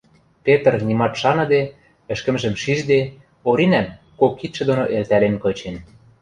[0.45, 1.61] Петр, нимат шаныде,
[2.13, 2.99] ӹшкӹмжӹм шижде,
[3.49, 3.87] Оринӓм,
[4.19, 5.75] кок кидшӹ доно элтӓлен кычен